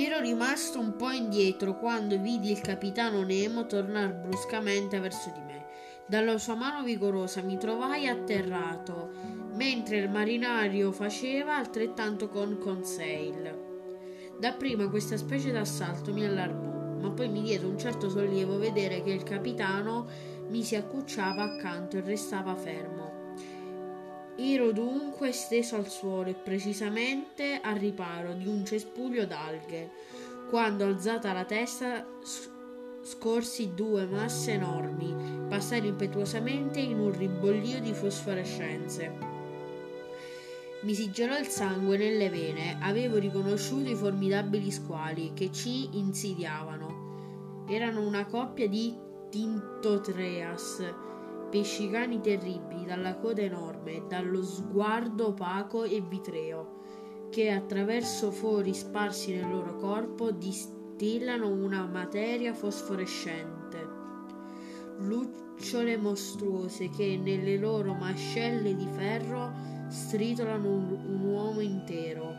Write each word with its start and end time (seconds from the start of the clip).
Ero 0.00 0.20
rimasto 0.20 0.78
un 0.78 0.94
po' 0.94 1.10
indietro 1.10 1.76
quando 1.76 2.20
vidi 2.20 2.52
il 2.52 2.60
capitano 2.60 3.24
Nemo 3.24 3.66
tornare 3.66 4.12
bruscamente 4.12 5.00
verso 5.00 5.32
di 5.34 5.40
me. 5.40 5.66
Dalla 6.06 6.38
sua 6.38 6.54
mano 6.54 6.84
vigorosa 6.84 7.42
mi 7.42 7.58
trovai 7.58 8.06
atterrato, 8.06 9.10
mentre 9.54 9.96
il 9.96 10.08
marinaio 10.08 10.92
faceva 10.92 11.56
altrettanto 11.56 12.28
con 12.28 12.58
Conseil. 12.58 13.58
Dapprima 14.38 14.88
questa 14.88 15.16
specie 15.16 15.50
d'assalto 15.50 16.12
mi 16.12 16.24
allarmò, 16.24 17.00
ma 17.00 17.10
poi 17.10 17.28
mi 17.28 17.42
diede 17.42 17.66
un 17.66 17.76
certo 17.76 18.08
sollievo 18.08 18.56
vedere 18.56 19.02
che 19.02 19.10
il 19.10 19.24
capitano 19.24 20.08
mi 20.48 20.62
si 20.62 20.76
accucciava 20.76 21.42
accanto 21.42 21.96
e 21.96 22.02
restava 22.02 22.54
fermo. 22.54 23.27
Ero 24.40 24.70
dunque 24.70 25.32
steso 25.32 25.74
al 25.74 25.88
suolo 25.88 26.28
e 26.28 26.34
precisamente 26.34 27.58
al 27.60 27.74
riparo 27.74 28.34
di 28.34 28.46
un 28.46 28.64
cespuglio 28.64 29.26
d'alghe, 29.26 29.90
quando 30.48 30.84
alzata 30.84 31.32
la 31.32 31.44
testa 31.44 32.06
scorsi 33.02 33.74
due 33.74 34.06
masse 34.06 34.52
enormi, 34.52 35.12
passare 35.48 35.88
impetuosamente 35.88 36.78
in 36.78 37.00
un 37.00 37.18
ribollio 37.18 37.80
di 37.80 37.92
fosforescenze. 37.92 39.12
Mi 40.82 40.94
si 40.94 41.10
gelò 41.10 41.36
il 41.36 41.48
sangue 41.48 41.96
nelle 41.96 42.30
vene, 42.30 42.78
avevo 42.80 43.18
riconosciuto 43.18 43.90
i 43.90 43.96
formidabili 43.96 44.70
squali 44.70 45.32
che 45.34 45.50
ci 45.50 45.98
insidiavano. 45.98 47.64
Erano 47.68 48.06
una 48.06 48.24
coppia 48.24 48.68
di 48.68 48.96
Tintotreas, 49.30 50.94
pescicani 51.50 52.20
terribili, 52.20 52.84
dalla 52.84 53.16
coda 53.16 53.42
enorme, 53.42 54.04
dallo 54.08 54.42
sguardo 54.42 55.28
opaco 55.28 55.84
e 55.84 56.00
vitreo, 56.00 56.76
che 57.30 57.50
attraverso 57.50 58.30
fori 58.30 58.74
sparsi 58.74 59.34
nel 59.34 59.50
loro 59.50 59.76
corpo 59.76 60.30
distillano 60.30 61.48
una 61.48 61.86
materia 61.86 62.54
fosforescente. 62.54 63.96
Lucciole 64.98 65.96
mostruose 65.96 66.88
che 66.90 67.18
nelle 67.22 67.56
loro 67.56 67.94
mascelle 67.94 68.74
di 68.74 68.86
ferro 68.86 69.52
stritolano 69.88 70.68
un, 70.68 70.90
un 71.06 71.24
uomo 71.24 71.60
intero. 71.60 72.34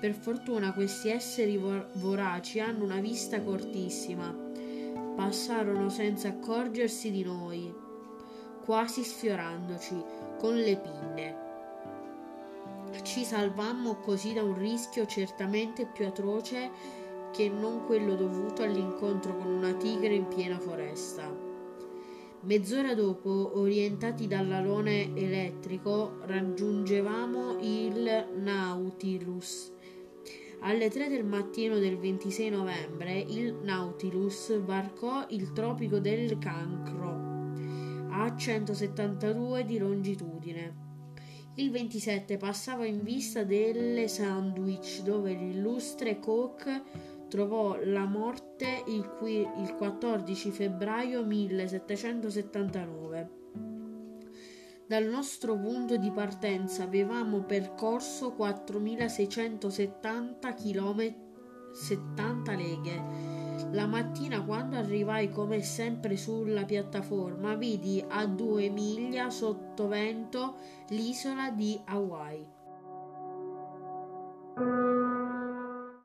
Per 0.00 0.12
fortuna 0.12 0.72
questi 0.72 1.08
esseri 1.08 1.58
voraci 1.94 2.60
hanno 2.60 2.84
una 2.84 3.00
vista 3.00 3.40
cortissima. 3.40 4.44
Passarono 5.16 5.88
senza 5.88 6.28
accorgersi 6.28 7.10
di 7.10 7.24
noi, 7.24 7.72
quasi 8.66 9.04
sfiorandoci 9.04 9.94
con 10.40 10.56
le 10.56 10.76
pinne. 10.76 11.44
Ci 13.02 13.22
salvammo 13.22 13.96
così 14.00 14.34
da 14.34 14.42
un 14.42 14.58
rischio 14.58 15.06
certamente 15.06 15.86
più 15.86 16.04
atroce 16.04 16.70
che 17.32 17.48
non 17.48 17.84
quello 17.86 18.16
dovuto 18.16 18.62
all'incontro 18.62 19.36
con 19.36 19.46
una 19.46 19.72
tigre 19.74 20.14
in 20.14 20.26
piena 20.26 20.58
foresta. 20.58 21.32
Mezz'ora 22.40 22.94
dopo, 22.94 23.52
orientati 23.54 24.26
dall'alone 24.26 25.14
elettrico, 25.14 26.18
raggiungevamo 26.22 27.58
il 27.60 28.28
Nautilus. 28.34 29.72
Alle 30.60 30.90
3 30.90 31.08
del 31.08 31.24
mattino 31.24 31.78
del 31.78 31.98
26 31.98 32.50
novembre 32.50 33.18
il 33.18 33.54
Nautilus 33.62 34.58
varcò 34.60 35.24
il 35.28 35.52
tropico 35.52 35.98
del 35.98 36.38
Cancro 36.38 37.15
a 38.18 38.34
172 38.34 39.64
di 39.64 39.78
longitudine. 39.78 40.84
Il 41.56 41.70
27 41.70 42.38
passava 42.38 42.86
in 42.86 43.02
vista 43.02 43.44
delle 43.44 44.08
Sandwich, 44.08 45.02
dove 45.02 45.34
l'illustre 45.34 46.18
Cook 46.18 46.82
trovò 47.28 47.78
la 47.82 48.06
morte 48.06 48.82
il, 48.86 49.06
qui, 49.18 49.46
il 49.58 49.74
14 49.76 50.50
febbraio 50.50 51.22
1779. 51.24 53.30
Dal 54.86 55.04
nostro 55.04 55.58
punto 55.58 55.96
di 55.96 56.10
partenza 56.10 56.84
avevamo 56.84 57.42
percorso 57.42 58.32
4670 58.32 60.54
km 60.54 61.14
70 61.72 62.54
leghe 62.54 63.35
la 63.72 63.86
mattina 63.86 64.42
quando 64.44 64.76
arrivai 64.76 65.30
come 65.30 65.62
sempre 65.62 66.16
sulla 66.16 66.64
piattaforma 66.64 67.54
vidi 67.54 68.04
a 68.06 68.26
due 68.26 68.68
miglia 68.68 69.30
sotto 69.30 69.88
vento 69.88 70.56
l'isola 70.88 71.50
di 71.50 71.80
Hawaii. 71.84 72.46